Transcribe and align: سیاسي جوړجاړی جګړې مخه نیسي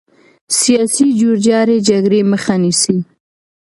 سیاسي 0.59 1.05
جوړجاړی 1.19 1.77
جګړې 1.89 2.19
مخه 2.31 2.55
نیسي 2.63 2.97